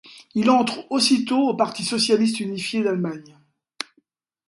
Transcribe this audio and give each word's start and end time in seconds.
Il 0.33 0.49
entre 0.49 0.91
aussitôt 0.91 1.49
au 1.49 1.55
parti 1.55 1.83
socialiste 1.85 2.39
unifié 2.39 2.81
d'Allemagne. 2.83 3.37